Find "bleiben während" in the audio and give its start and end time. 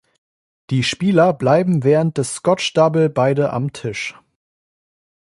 1.31-2.17